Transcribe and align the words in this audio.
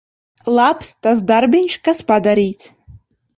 Labs 0.59 0.89
tas 1.07 1.21
darbiņš, 1.33 1.75
kas 1.89 2.01
padarīts. 2.09 2.73